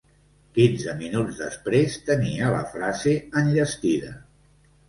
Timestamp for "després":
1.43-1.99